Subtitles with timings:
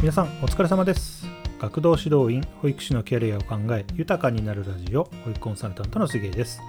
[0.00, 1.26] 皆さんお疲れ様です。
[1.60, 6.62] 学童指導員保育士のキャリアを考え豊かになるラジオ保育コンサルタントの杉江です、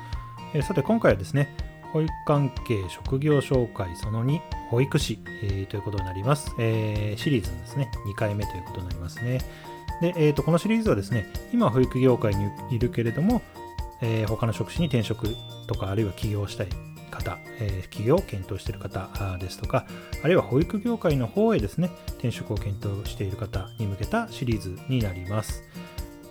[0.54, 1.56] えーさて今回はですね
[1.94, 9.40] 保育関係職業紹介その2保育士、えーということになります、えーシリーズのですね2回目ということになりますね。
[10.02, 13.42] で、えー、とこのシリーズはですね今保育業界にいるけれども、
[14.02, 15.38] え他の職種に転職
[15.68, 16.68] とかあるいは起業したい
[17.12, 19.86] 方、えー起業を検討している方ですとか
[20.24, 25.64] あるいは保育業界の方へですね転職を検討している方に向けたシリーズになります。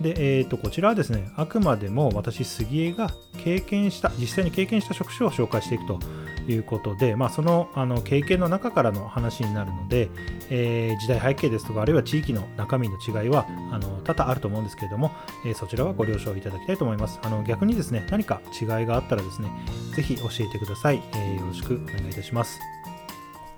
[0.01, 3.11] で、えー、とこちらはですねあくまでも私杉江が
[3.45, 6.01] 経験した実際に経験した職種を紹介していくと
[6.49, 10.11] いうことで、まあ、そのあの経験の中からの話になるので、
[10.51, 15.13] えー時代背景ですとかあるいは地域の中身の違いはあの多々あると思うんですけれども、
[15.47, 17.19] えーそちらはご了承いただきたいと思います。
[17.23, 19.51] あの逆にですね何か違いがあったらですね
[19.95, 22.61] ぜひ教えてください、えーよろしくお願いいたします。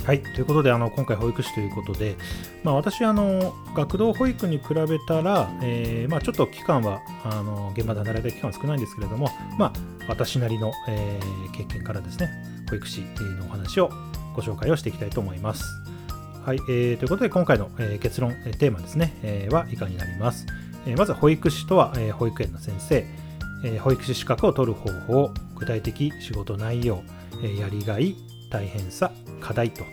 [0.04, 2.16] はい、ということであの今回保育士ということで、
[2.64, 9.72] まあ、私あの学童保育に比べたら、えーまあ、ちょっと期間はあの現場で働いた期間は少ないんですけれども、まあ、
[10.08, 13.02] 私なりの、えー経験からですね保育士
[13.38, 13.90] のお話を
[14.34, 15.62] ご紹介をしていきたいと思います。
[16.42, 20.46] はい、えーということで今回の、え結論、テーマですね、えーは以下になります。
[20.86, 23.06] えまず保育士とは、え保育園の先生、
[23.62, 27.02] え保育士資格を取る方法、具体的仕事内容、
[27.42, 28.16] えやりがい、
[28.50, 29.84] 大変さ、課題と、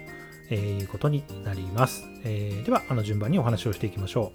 [0.49, 2.05] えいうことになります。
[2.23, 4.31] えでは、あの順番にお話をしていきましょ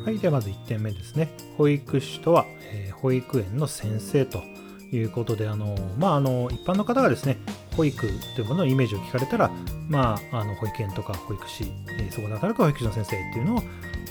[0.00, 0.04] う。
[0.04, 1.28] はい、ではまず1点目ですね。
[1.58, 4.44] 保育士とは、えー保育園の先生と
[4.92, 7.38] いうことで、あのまあ、あの一般の方がですね、
[7.76, 9.50] 保育というもののイメージを聞かれたら、
[9.88, 11.64] まあ、あの保育園とか保育士、
[11.98, 13.62] えそこで働く保育士の先生っていうのを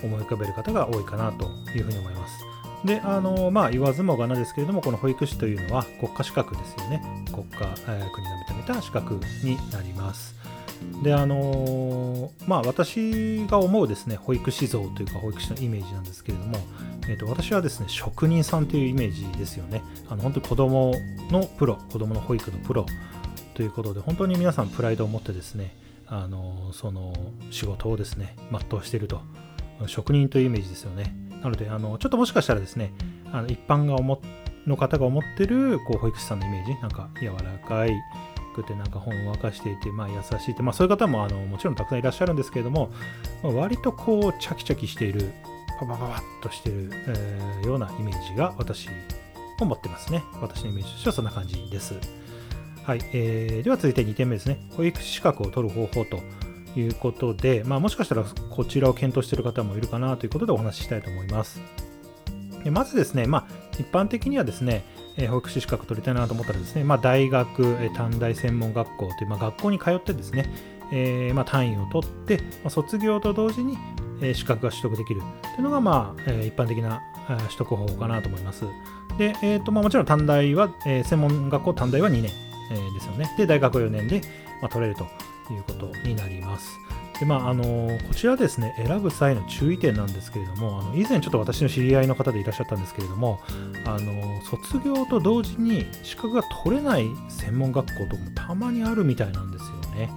[0.03, 2.45] 思い浮かべる方が多いかなというふうに思います。
[2.83, 7.01] で、あのまあ、言わずもがなですけれども、この保育士というのは国家資格ですよね。
[7.31, 10.41] 国家、え国が認めた資格になります。
[11.03, 16.57] で、あのまあ、私が思うですね、保育士像というか、保育士のイメージなんですけれども、
[17.07, 19.81] えー、と私はですね、職人さんというイメージですよね。
[20.09, 20.94] あの本当に子供
[21.29, 22.85] のプロ、子供の保育のプロ
[23.56, 25.75] ということで、本当に皆さんプライドを持ってですね、
[26.07, 27.13] あのその
[27.51, 29.22] 仕事をですね、全うしていると。
[29.88, 31.16] 職人というイメージですよね。
[31.41, 32.94] なので、あのちょっともしかしたらですね、
[33.31, 34.22] あの一般が思
[34.67, 37.91] の方が思ってるこう保育士さんのイメージ、なんか柔らかい
[38.51, 42.91] くて、なんか本を沸かしていて、まあ、優しいって、まあ、そういう方もあのもちろんたくさんいらっしゃるんですけれども、
[43.44, 45.31] まあ割とこう、チャキチャキしている、
[45.79, 48.88] パパパパッとしてる、えーようなイメージが私
[49.59, 50.23] を持ってますね。
[50.41, 51.95] 私のイメージとしてはそんな感じです。
[52.84, 54.59] はい、えーでは続いて2点目ですね。
[54.75, 56.19] 保育士資格を取る方法と
[56.79, 61.62] いうことで、まあ、もしかしたらこちらを検討している方もいるかなということでお話ししたいと思います。
[62.63, 63.45] でまずですね、まあ、
[63.79, 64.83] 一般的にはですね、
[65.21, 70.51] え保育士資格取りたいなと思ったらですね、まあ、大学、え短大専門学校という、まあ、学校に通ってですね、
[70.91, 73.77] えーまあ、単位を取って、まあ、卒業と同時に、
[74.21, 75.21] え資格が取得できる
[75.55, 78.65] というのが、まあえ一般的な取得方法かなと思います。
[79.17, 82.31] で、えーとまあ、もちろん短大は、え専門学校短大は2年、
[82.71, 83.33] えですよね。
[83.38, 84.21] で、大学4年で、
[84.61, 85.03] ま、取れると
[85.51, 86.69] いうことになります。
[87.21, 87.63] でまああの
[88.07, 93.39] こちらですね、選ぶ際の注意点なんですけれども、あの以前ちょっと私の知り合いの方でいらっしゃったんですけれども、
[93.85, 100.09] あの卒業と同時に資格が取れない専門学校とかもたまにあるみたいなんですよね。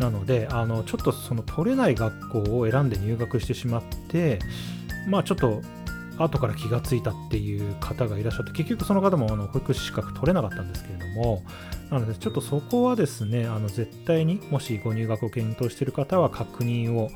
[0.00, 4.40] なので、あのちょっとその取れない学校を選んで入学してしまって、
[5.06, 5.62] まあちょっと
[6.18, 11.42] 後から気がついたっていう方がいらっしゃって、結局その方もあの保育士資格取れなかったんですけれども、
[11.90, 17.10] なのでちょっとそこはですね、あの絶対にもしご入学を検討している方は確認を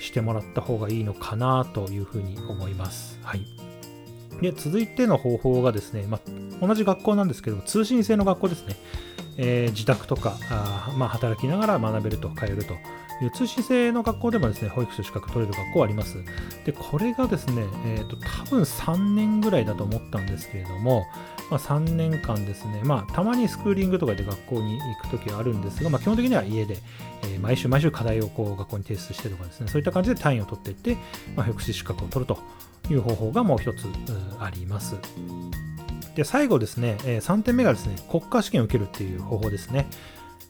[0.00, 3.18] してもらった方がいいのかなというふうに思います。
[3.22, 3.46] はい。
[4.40, 6.20] で、続いての方法がですね、ま、
[6.60, 8.76] 同じ学校なんですけど、通信制の学校ですね。
[9.38, 12.74] えー自宅とか、あまあ、働きながら学べると、通えると
[13.32, 16.22] 通信制の学校でもですね、保育士資格取れる学校はあります。
[16.64, 21.06] で、これがですね、えーと、多分3年ぐらいだと思ったんですけれども、
[21.50, 26.78] まあ、3年間ですね、まあ、たまにスクーリングとかで学校に行くときはあるんですが、まあ、基本的には家で、
[27.22, 30.96] えー毎週毎週課題をこう学校に提出してとかですね、そういった感じで単位を取っていって、
[31.36, 32.38] まあ、保育士資格を取ると
[32.90, 33.86] いう方法がもう一つ
[34.40, 34.96] あります。
[36.16, 39.86] で、最後ですね、え3点目がですね、国家試験を受けるっていう方法ですね。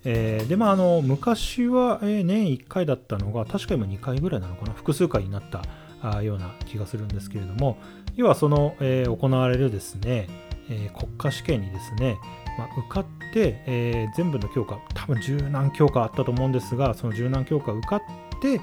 [0.04, 5.62] えーで、まあ、あの、昔は、えー年1回だったのが、確か今2回ぐらいなのかな、複数回になった
[6.02, 7.78] あような気がするんですけれども、
[8.14, 10.28] 要はその、えー行われるですね、
[10.69, 12.19] え国家試験にですね、
[12.58, 18.00] まあ、受かって、え全部の教科、多分十何教科あったと思うんですが、その十何教科受かっ
[18.40, 18.60] て、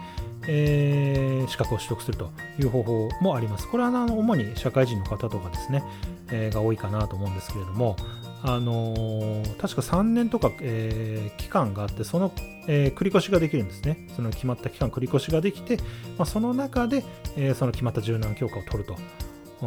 [0.47, 3.67] え資格を取得するという方法もあります。
[3.67, 5.83] これはあの主に社会人の方とかですね、
[6.31, 7.95] えが多いかなと思うんですけれども、
[8.43, 12.31] あのー、確か3年とか、えー、期間があってその、
[12.67, 14.07] えー、繰り越しができるんですね。
[14.15, 15.77] その決まった期間繰り越しができて、
[16.17, 17.03] まあ、その中で、
[17.37, 18.95] えその決まった柔軟強化を取ると。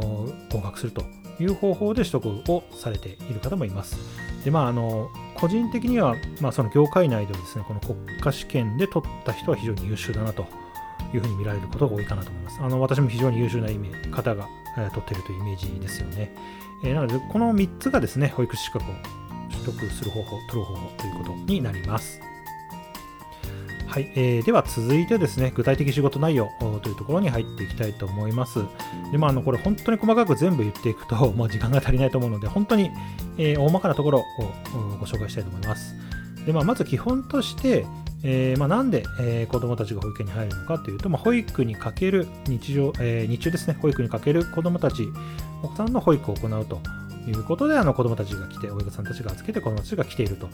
[0.01, 1.03] 合格すると
[1.41, 3.99] いう方法で取得をされている方もいます。
[4.45, 10.47] でまああの個人的には、まあ、その業界内ではですねこの国家試験で取った人は非常に優秀だなと。
[11.17, 14.49] いうふうに見られることが多いかなと思いますあの私も非常に優秀なイメージ方が、
[14.79, 16.31] え取っているというイメージですよね
[16.83, 18.95] えー、なので、この3つがですね、保育士資格を
[19.51, 22.21] 取得する方法、取る方法ということになります。
[23.87, 26.51] はい、えー、では続いてですね、具体的仕事内容
[26.83, 28.59] というところに入っていきたいと思います。
[29.11, 32.91] で、まあ、あのこれ本当に細かく全部言っていくと、 もう時間が足りないと思うので、本当に、
[33.39, 34.25] えー、大まかなところを
[35.01, 35.95] ご紹介したいと思います。
[36.45, 37.87] で、まあ、まず基本として、
[38.29, 45.09] えーまあ、なんで、えー、子どもたちが保育園に入るのかというと、まあ、保育にかける日常、えー、日中ですね、保育にかける子どもたち、
[45.63, 46.81] お子さんの保育を行うと
[47.29, 50.47] いうことで、あの子どもたちが来て、親御さんたちが預けて子どもたちが来ていると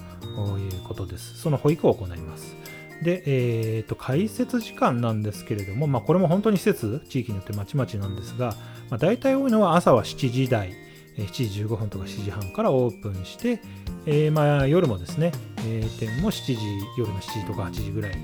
[0.58, 1.40] いうことです。
[1.40, 2.54] その保育を行います。
[3.02, 8.54] で、えーと、開設時間なんですけれども、まあ、これも本当に施設、地域によってまちまちなんですが、
[8.90, 10.74] まあ、大体多いのは朝は7時台、
[11.16, 13.60] 7時15分とか7時半からオープンして、
[14.06, 16.58] えー、まあ夜もですね、閉店も7時、
[16.96, 18.16] 夜の7時とか8時ぐらい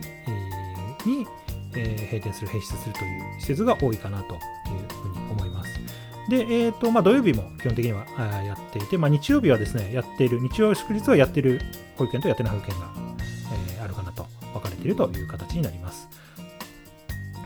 [1.05, 1.27] に、
[1.77, 4.39] え、閉店する、閉室するという施設が多いかなという
[5.03, 5.71] ふうに思います。
[6.29, 8.05] で、えーとまあ、土曜日も基本的には
[8.45, 11.61] やっていて、まあ、日曜日はですね、やっている、日曜祝日はやっている
[11.97, 12.87] 保育園とやってない保育園が、
[13.79, 16.09] え、あるかなと分かれているという形になります。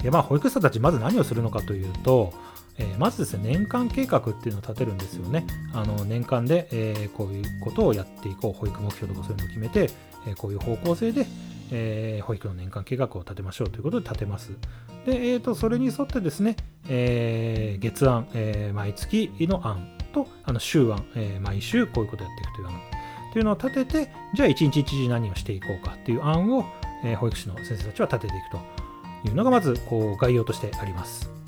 [0.03, 2.33] でまあ、保育士さんたち、まず何をするのかというと、
[2.79, 5.47] えー、まずですね、年間計画っていうのを立てるんですよね。
[5.73, 9.91] あの年間で、えー、こういうことをやっていこう、保育目標とかそういうのを決めて、
[10.27, 11.27] えー、こういう方向性で、
[11.75, 14.53] え保育の年間計画を立てましょうということで立てます。
[15.07, 22.81] で、えーと、それに沿ってですね、え月案、え毎月の案と、あの週案、え毎週こういうことをやっていくという案
[23.33, 26.67] というのを立てて、じゃあ一日一日何をしていこうかっていう案を、
[27.05, 31.42] え保育士の先生たちは立てていくというのがまずこう概要としてあります。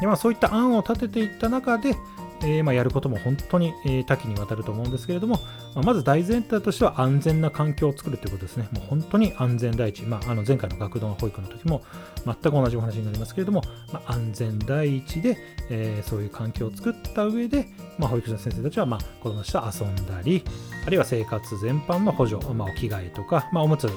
[0.00, 1.94] でまあ、そういった案を立てていった中で、
[2.42, 5.40] えー、まあ、やることも本当に、え、多岐にわたると思うんですけれども、
[5.74, 8.68] まあ、まず大前提としては安全な環境を作るということですね。
[8.72, 10.02] もう本当に安全第一。
[10.04, 11.82] まあ、あの前回の学童の保育の時も
[12.24, 13.62] 全く同じお話になりますけれども、
[13.92, 15.36] まあ、安全第一で、
[15.68, 17.68] えー、そういう環境を作った上で、
[17.98, 20.42] ま、保育士の先生たちは、まあ、子供たちと遊んだり、
[20.86, 23.90] あるいは生活全般の補助、まあ、お着替えとか、ま、おむつ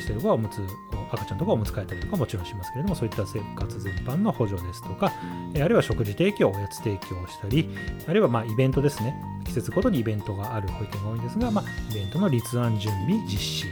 [0.00, 0.60] してる子はおむつ
[1.12, 5.12] 赤ちゃんとかおむつ替えたりとかもちろんしますけれどもそういった生活全般の補助ですとか
[5.54, 7.68] あるいは食事提供おやつ提供したり
[8.06, 9.14] あるいはまイベントですね。
[9.44, 13.66] 季節ごとにイベントがある保育園が多いんですが、まあ、イベントの立案準備実施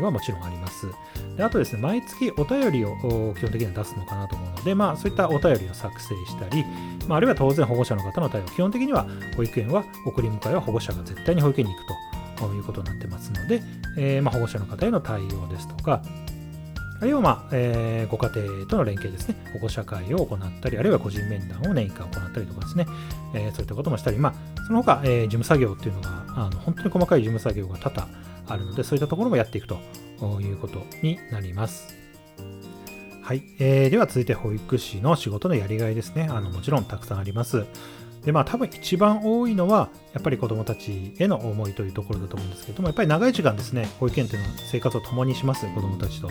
[0.00, 0.86] はもちろんあります。
[1.36, 2.96] であとですね毎月お便りを
[3.34, 6.64] 基本的には出すのかなと思うので、まあ、そういったお便りを作成したり、
[7.06, 9.06] まあ、あるいは当然保護者の方の対応基本的には
[9.36, 12.17] 保育園は送り迎えは保護者が絶対に保育園に行くと。
[12.46, 13.62] いうことになってますので、
[13.96, 16.02] えー、ま、保護者の方への対応ですとか、
[17.00, 22.86] あるいは、まえー、ご家庭との連携ですね、保護者会を行ったり、あるいは個人面談を年1回行ったりとかですね、
[23.34, 28.08] えー、そういったこともしたり、まあ、その他、えー、事務作業っていうのがあの本当に細かい事務作業が多々
[28.48, 29.78] あるので、そういったところもやっていくと
[30.40, 31.94] いうことになります。
[33.22, 36.28] はい、えー、では続いて保育士の仕事のやりがいですね。
[36.30, 37.66] あのもちろんたくさんあります。
[38.24, 46.28] でまあ多分一番多いのはやっぱり子どもたちへの思いというところだと思うんですけどもやっぱり長い時間ですね保育園というのは生活を共にします子どもたちと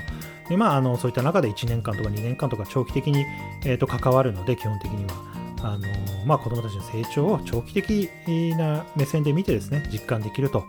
[0.50, 3.26] でまああのそういった中で1年間とか2年間とか長期的に、
[3.66, 5.88] えー、と関わるので基本的にはあの
[6.26, 8.10] まあ、子どもたちの成長を長期的
[8.58, 10.66] な目線で見てですね実感できると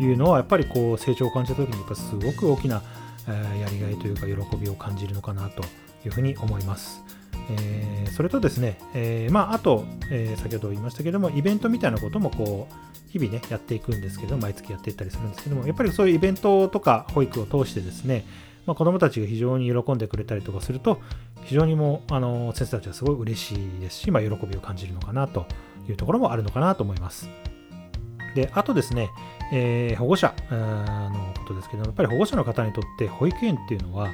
[0.00, 2.82] いうのはやっぱりこう成長を感じた時にやっぱすごく大きな、
[3.28, 5.62] えー、やりがいというか喜びを感じるのかなと
[6.04, 7.02] いうふうに思います。
[7.58, 18.24] えー、それとですね、えー、まあ、あと、えー、先ほど言いましたけども、イベントみたいなこともこう、日々ね、やっていくんですけど、毎月やっていったりするんですけども、やっぱりそういうイベントとか保育を通してですね、
[18.66, 21.00] まあ、子どもたちが非常に喜んでくれたりとかすると、
[21.42, 25.46] 非常にもう、あの、先生たちはすごい嬉しいですし、まあ、喜びを感じるのかなと
[25.88, 27.28] いうところもあるのかなと思います。
[28.34, 29.10] で、あとですね、
[29.52, 34.08] えー、保護者のことですけども、やっぱり保護者の方にとって保育園っていうのは、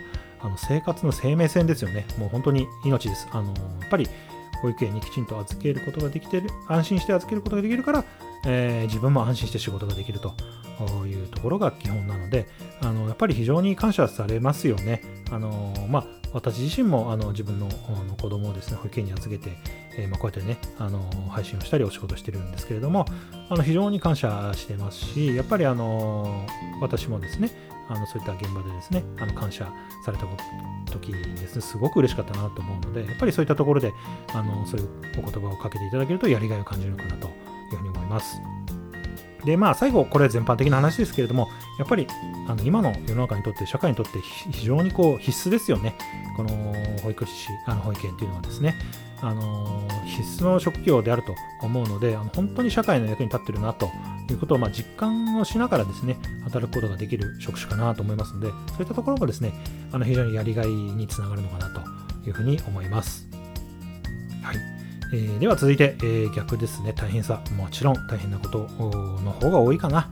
[0.47, 2.07] あの生活の生命線ですよね。
[2.19, 3.29] もう本当に命です。
[3.33, 4.09] あのやっぱり
[4.63, 8.05] 保育園にきちんと預けることができてる、安心して預けることができるから、
[8.47, 10.35] えー、自分も安心して仕事ができると
[11.05, 12.47] いうところが基本なので、
[12.81, 15.03] あのやっぱり非常に感謝されますよね。
[15.33, 17.69] あのまあ、私自身もあの自分の
[18.21, 19.51] 子供をですね保育園に預けて、
[19.99, 23.07] えー、まあ、こうやってねあの配信をしたりお仕事してるんですけれども
[23.49, 26.47] あの非常に感謝してますしやっぱりあの
[26.81, 27.51] 私もですね
[27.89, 29.71] あのそういった現場でですねあの感謝
[30.05, 30.27] された
[30.91, 33.93] 時にですねすごく嬉しかったなと思うのでやっぱりそういったところで
[34.33, 34.89] あのそういう
[35.19, 37.31] お言葉をかけていただけるとやりがいを感じるのかなとい
[37.75, 38.41] うふうに思います。
[39.45, 42.09] でまあ最後これは全般的な話ですけれどもやっぱり
[42.49, 45.97] あの今の世の中にとって社会にとって非常にこう必須ですよね
[46.37, 48.75] この保育士あの保育園っていうのはですね
[49.23, 53.91] あの必須の職業であると思うのであの本当に社会の役に立ってるなと
[54.31, 59.53] いうことを、まあ、実感をしながらですね働くことができる職種かなと思いますのでそういったところがですね
[59.93, 61.81] あの非常にやりがいにつながるのかなと
[62.27, 63.27] いうふうに思います。
[64.43, 64.57] はい
[65.13, 70.11] えー、では続いて、えー、逆ですね大変さもちろん大変なことの方が多いかな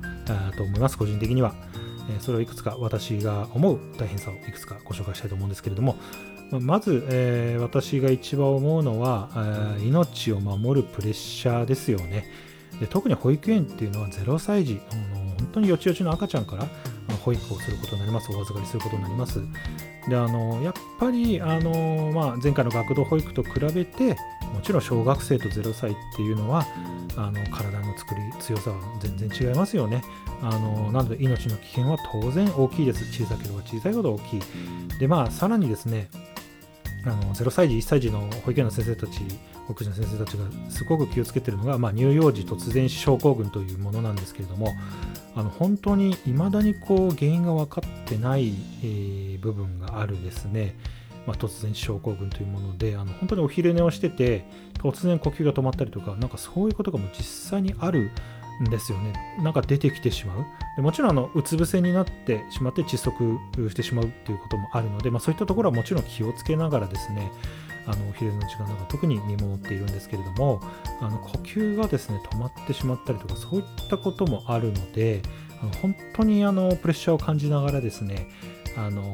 [0.57, 1.55] と思います個人的には。
[2.21, 5.97] それをいくつか私が思う大変さをいくつかご紹介したいと思うんですけれども、
[6.61, 12.27] まず、えー、私が一番思うのは、えー、命を守るプレッシャーですよね。
[12.81, 16.67] で特に保育園っていうのは0歳児あの本当によちよちの赤ちゃんから
[17.25, 18.33] 保育をすることになります。
[18.33, 19.41] お預かりすることになります。
[20.09, 24.17] であのやっぱりあの、まあ、前回の学童保育と比べて
[24.53, 26.67] もちろん小学生と0歳っていうのは
[27.17, 30.03] あの体の作り強さは全然違いますよね。
[30.43, 33.05] あのなので命の危険は当然大きいです。
[33.13, 34.41] 小さければ小さいほど大きい。
[34.99, 36.09] でまあさらにですね
[37.07, 39.21] あの0歳児1歳児の保育園の先生たち
[39.67, 44.75] 保育士の先生たちがすごく気をつけてるのが、まあ、乳幼児突然死症候群というものなんですけれども
[45.35, 50.77] あの本当に未だにこう原因が分かってない、えー、部分があるですね、
[51.27, 54.45] まあ、突然死症候群というものであの本当にお昼寝をしてて
[54.75, 58.11] 突然呼吸が止まったりとかなんかそういうことがもう実際にある
[58.61, 59.13] んですよね。
[59.43, 60.47] なんか出てきてしまう。
[60.77, 67.31] でもちろんあのうつ伏せになってしまって窒息してしまうっていうこともあるので、まあ、そういったところはもちろん気をつけながらですね、
[67.87, 70.61] あのお昼の時間なんか特に見守っているんですけれども、
[71.01, 75.23] あの呼吸がですね止まってしまったりとかそういったこともあるので、
[75.61, 78.29] あの本当にあのプレッシャーを感じながらですね、
[78.77, 79.13] あの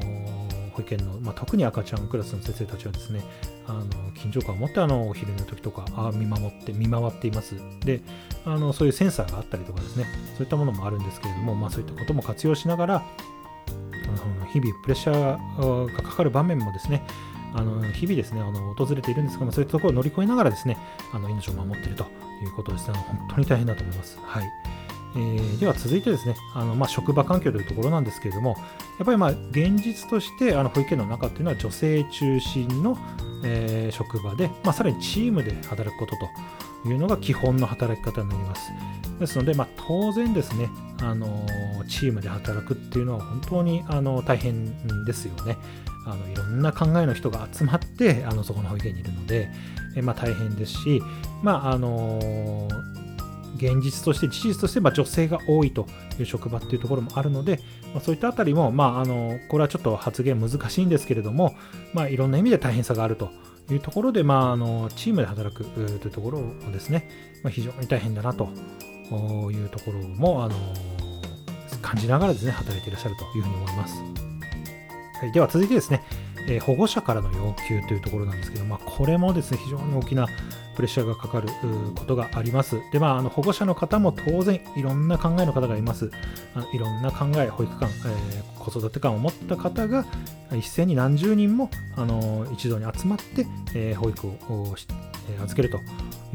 [0.81, 3.21] 保育園の、まあ、特に赤ちゃんクラスの先生たちはですね、
[3.67, 3.83] あの
[4.15, 7.55] 緊張感を持ってあのお昼寝の時とかあ見守って見回っています。
[7.85, 8.01] で
[8.45, 17.05] あのそういうセンサーがあったりとかですねそういったものもあるんですけれども、まあ、そういったことも活用しながらあの日々プレッシャーがかかる場面もですね
[17.53, 20.77] あの日々ですねあの訪れているんですが、まあ、そういったところを乗り越えながらですね
[21.13, 22.05] あの命を守っていると
[22.41, 22.89] いうことです。
[22.89, 24.17] ね本当に大変だと思います。
[24.23, 24.45] はい。
[25.15, 28.55] えー、では続いてですね、あのまあ、職場環境というところなんですけれども、
[28.97, 32.97] やっぱりまあ現実としてあの保育園の中っていうのは女性中心の、
[33.43, 36.15] えー、職場で、まあ、さらにチームで働くこと
[36.83, 38.71] というのが基本の働き方になります。
[39.19, 40.69] ですので、まあ、当然ですね、
[41.01, 41.45] あの
[41.87, 45.57] チームで働くっていうのは本当にあの大変ですよね。
[46.07, 49.51] あのいろんな考えの人が集まってあのそこの保育園にいるので、
[49.95, 51.03] えまあ、大変ですし、
[51.43, 52.67] まああの
[53.61, 55.85] 現実として事実としてま女性が多いと
[56.19, 57.59] いう職場っていうところもあるので、
[57.93, 61.55] ま、そういったあたりも、まあ、あのこれはちょっと発言難しいんですけれども、
[61.93, 63.29] まあ、いろんな意味で大変さがあると
[63.69, 67.07] いうところで、まあ、あのチームで働くというところをですね、
[67.43, 68.49] ま、非常に大変だなと
[69.51, 70.55] いうところもあの
[71.81, 73.95] 感じながらですね働いていらっしゃるというふうに思います。
[75.19, 76.01] はい、では続いてですね、
[76.47, 80.25] え、保護者からの要求というところなんですけど、まあ、これもですね非常に大きな
[80.81, 81.47] プレッシャーがかかる
[81.95, 82.81] ことがあります。
[82.91, 86.09] で、まあ、あの保護者の方も当然いろんな考えの方がいます。
[86.55, 90.05] あのいろんな考え、保育館、えー、子育て館を持った方が
[90.57, 93.45] 一斉に何十人もあの一度に集まって、
[93.75, 94.87] えー、保育をし、
[95.29, 95.77] えー、預けると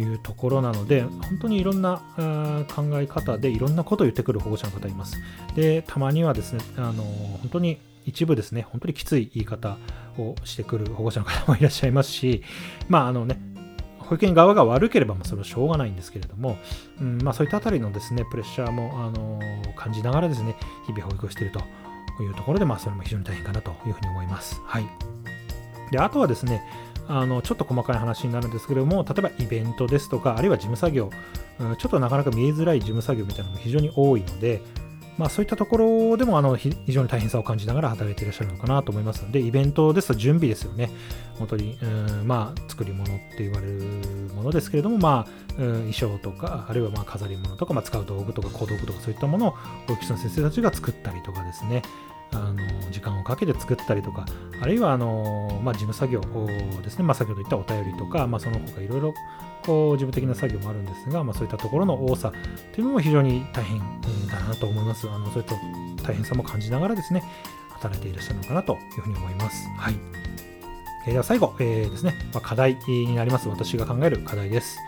[0.01, 5.17] いうところなので、本当にいろんな考え方でいろんなことを言ってくる保護者の方います。
[5.57, 9.79] で、たまにはですね、あの本当に一部ですね、本当にきつい言い方
[10.17, 12.45] をしてくる保護者の方もいらっしゃいますし、
[12.89, 13.56] まああのね、
[14.07, 16.57] 保育園側が悪ければまあそれはしょうがないんですけれども、
[17.01, 19.41] うんまあ、そういったあたりのですねプレッシャーも、あの
[19.75, 21.61] 感じながらですね日々保育をしていると
[22.23, 24.61] いうところで、まあ、それも非常に大変かなというふうに思います。
[24.65, 24.87] はい、
[25.91, 26.63] であとはですね
[27.09, 31.11] あのちょっと細かい話になるんですけれども例えばイベントですとかあるいは事務作業
[31.79, 34.61] ちょっとなかなか見えづらい事務作業みたいなのも非常に多いので
[35.19, 40.91] まあ、そういったところでもあの非常に大変さを感じながら働いていらっしゃるのかなと思いますので、イベントですと準備ですよね。
[41.39, 43.07] 本当に、うんまあ、作り物っ
[43.37, 43.83] て言われる
[44.35, 49.51] ものですけれども、まあ、衣装とか、あるいはまあ飾り物とか、まあ、使う道具とか小道具とかそういったものを
[49.87, 51.83] 保育士の先生たちが作ったりとかですね、
[52.33, 52.57] あの
[52.91, 54.25] 時間をかけて作ったりとか、
[54.61, 56.21] あるいはあの、まあ、事務作業
[56.83, 59.15] ですね、まあ、先ほど言ったお便りとか、まあ、その他いろいろ
[59.67, 62.33] こう事務的な作業もあるんですが、まあ、そういったところの多さ
[62.73, 63.81] というのも非常に大変
[64.29, 65.09] だなと思います。
[65.11, 65.57] あのそういった
[66.03, 67.23] 大変さも感じながらですね、
[67.71, 69.69] 働いていらっしゃるのかなというふうに思います。
[69.77, 69.95] はい。
[71.07, 73.49] えー、では最後、えー、ですね、まあ、課題になります。
[73.49, 74.79] 私が考える課題です。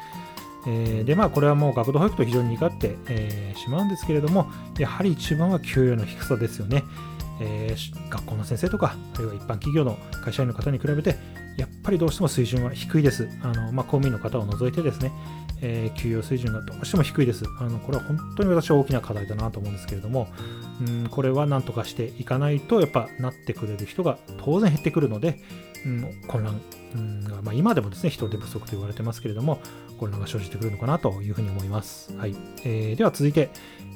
[0.66, 6.84] えー、で、まあ、これはもう学童保育と非常に似通って、えー、しまうんですけれども、やはり一番は給与の低さですよね。
[7.40, 11.16] えー、学校の先生とか、あるいは一般企業の会社員の方に比べて、
[11.58, 13.28] やっぱりどうしても水準は低いです。
[13.42, 15.10] あのまあ、公務員の方を除いてですね、
[15.60, 17.44] えー、給与水準がどうしても低いです。
[17.60, 20.28] あのこれは本当に私は大きな課題だなと思うんですけれども、
[20.80, 25.40] うんこれはなんとかしていかないと、やっぱなってくれる人が当然減ってくるので、
[25.84, 26.60] うん、混乱、
[26.94, 29.60] うんまあ、今でもですね、人手不足と言われてますけれども、
[29.98, 32.16] 混乱が生じてくるのかなというふうに思います。
[32.16, 33.50] はいえー、では続いて、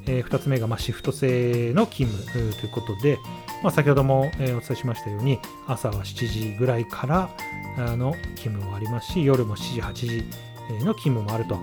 [0.06, 3.18] えー、2つ目が、まあ、シフト制の勤務ということで、
[3.62, 7.30] まあ、先ほども、お伝えしましたように、朝は7時ぐらいから
[7.97, 9.92] の勤務もありますし、夜も7時、8
[10.78, 11.59] 時の勤務もあると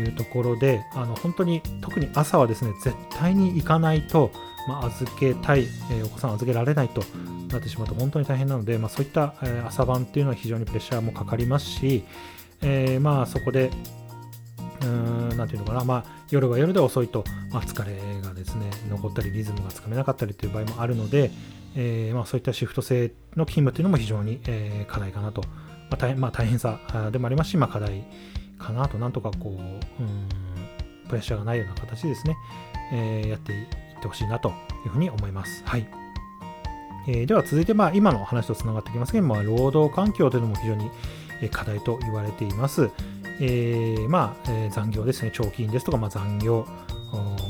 [0.00, 4.30] いうところで、あの本当に特に朝はですね、絶対に行かないと、
[4.66, 7.02] まあ、預けたい、えー、お子さん預けられないと
[7.48, 9.34] なってしまうと本当に大変なので、まあ、そういった、
[9.66, 12.04] 朝晩っていうのは非常にプレッシャーもかかりますし、
[12.62, 13.70] えー、まあそこで、
[14.80, 21.30] うーん、なんていうのかな、まあ、夜は夜で遅いと、まあ、疲れがですね、残ったり、リズムがつかめなかったりという場合もあるので、
[21.76, 25.42] えーまあ、そういったシフト制の勤務というのも非常に、えー、課題かなと、
[25.90, 26.78] まあ大変まあ、大変さ
[27.12, 28.04] でもありますし、まあ、課題
[28.58, 30.28] かなと、なんとかこう、うん、
[31.08, 32.36] プレッシャーがないような形ですね、
[32.92, 33.66] えー、やっていっ
[34.00, 34.52] てほしいなとい
[34.86, 35.62] うふうに思います。
[35.64, 35.86] はい。
[37.06, 40.90] えー、では続いて、まあ、今の話とつながってきますけど、まあ、労働環境というのも非常に
[41.50, 42.90] 課題と言われています。
[43.40, 46.66] えー、まあ、えー、残業ですね、長期勤ですとか、まあ、残業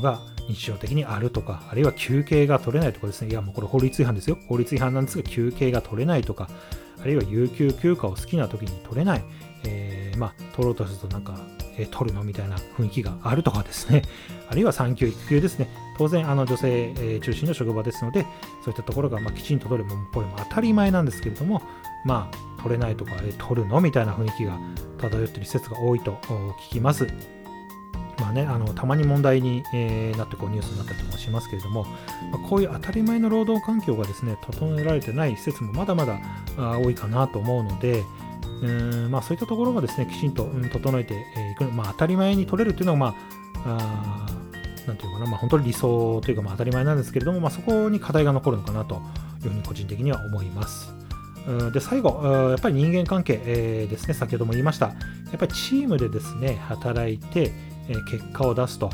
[0.01, 4.37] が日常的にあるとか、あるいは休憩が取れないとかですね、いや、もうこれ法律違反ですよ。
[4.47, 6.49] 法律違反なんですが、休憩が取れないとか、
[7.01, 9.23] あるいは有給休暇を好きな時に取れない、
[9.63, 11.37] えー、まあ、取ろうとするとなんか、
[11.77, 14.03] えー、取るのみたいな雰囲気があるとかですね、
[14.49, 18.25] あるいは産休、育休ですね、当然、あの女性、えー、中心の職場ですので、
[18.63, 21.61] そういったところが、まあ、きちんと取るもこれも当たり前なんですけれども、
[22.05, 23.81] まあ、取れないとか、え、取るの？
[23.81, 24.57] みたいな雰囲気が
[24.97, 26.13] 漂ってる施設が多いと
[26.69, 27.07] 聞きます。
[28.17, 31.83] まあね、あのたまに問題に、えー、なってこうニュースになったりとかしますけれども、
[32.31, 36.19] まあ、こういう当たり前の労働環境がですね整えられてない施設もまだまだ
[36.57, 38.05] 多いかなと思うので、
[38.63, 38.71] う
[39.07, 43.15] んまあ、そういったところもですねきちんと、うん、整えていく、まあ、当たり前に取れるというのは、まあ、
[43.65, 49.01] あなんていうかな、まあ、本当に理想というか、まあ、当たり前なんですけれども、まあ、そこに課題が残るのかなと
[49.43, 50.95] いうふうに個人的には思います。
[51.71, 54.87] で最後、やっぱり人間関係、ですね、先ほども言いました。
[54.87, 54.93] や
[55.35, 57.51] っぱりチームでですね、働いて、
[58.09, 58.89] 結果を出すと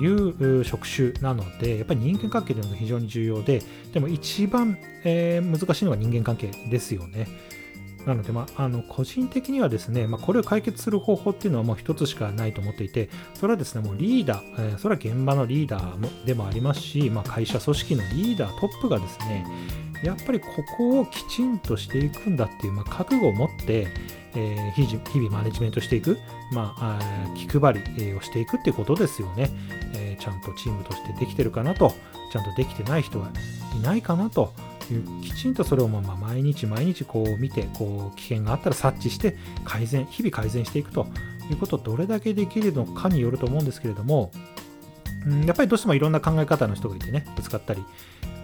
[0.00, 7.26] いう職種なので、やっぱり人間関係というのが非常に重要で、でも一番、難しいのは人間関係ですよね。
[8.06, 19.46] なので、まあ、あの個人的にはですね、まあ、これを解決する方法っていうのはもう一つしかないと思っていて、それはですね、もうリーダー、えー、それは現場のリーダーもでもありますし、まあ、会社組織のリーダー、トップがですね、
[20.04, 23.88] やっぱりここをきちんとしていくんだっていう、まあ、覚悟を持って、
[24.34, 26.18] えー、日々マネジメントしていく、
[26.52, 27.00] まあ、
[27.36, 29.50] 気配りをしていくっていうことですよね、
[29.94, 31.92] えー、ちゃんとチームとしてできてるかなと、
[32.32, 33.30] ちゃんとできてない人は
[33.76, 34.52] いないかなと
[34.90, 41.06] いうきちんとそれをまあ毎日毎日こう見てこう危険があったら察知して改善日々改善していくと
[41.50, 44.30] いうことをどれだけできるのかによると思うんですけれども
[45.46, 47.84] やっぱりどうしてもいろんな考え方の人がいてねぶつかったり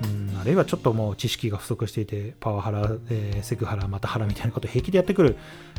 [0.03, 5.37] うんあるいはちょっともう知識が不足していてパワハラ、えー、セクハラまたハラみたいなことを平気でやってくる、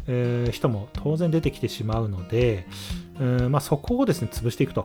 [0.07, 2.67] えー、人も当然出てきてしまうので
[3.19, 4.83] うんまあ、そこをですね潰していくと、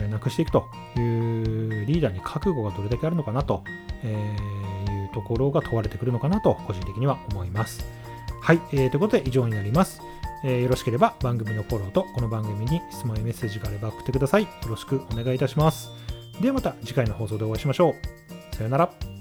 [0.00, 0.64] えー、なくしていくと
[0.96, 3.62] いうリーダーに覚悟がどれだけあるのかなと、
[4.02, 4.66] えー
[5.16, 7.86] ところが問われてくるのかなと個人的には思います。
[8.42, 10.02] はい、えー、ということで以上になります。
[10.44, 14.42] えー、よろしければ番組のフォローとこの番組に質問やメッセージがあれば送ってください。
[14.42, 15.90] よろしくお願いいたします。
[16.40, 18.25] ではまた次回の放送でお会いしましょう。
[18.56, 19.15] さよなら。